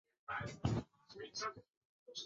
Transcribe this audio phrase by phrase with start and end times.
[0.25, 0.83] 唐明
[1.31, 1.49] 宗